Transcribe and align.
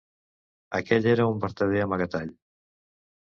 Aquell 0.77 1.05
era 1.11 1.27
un 1.33 1.43
vertader 1.45 1.83
amagatall. 1.83 2.31